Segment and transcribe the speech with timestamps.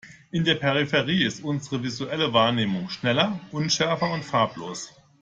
[0.31, 4.95] In der Peripherie ist unsere visuelle Wahrnehmung schneller, unschärfer und farblos.